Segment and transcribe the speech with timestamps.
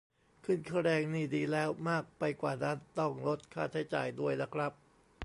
[0.45, 4.71] ขึ้นค่าแรงนี่ดีแล้ว มากไปกว่านั้นต้องลดค่าใช้จ่ายด้วยน่ะครับ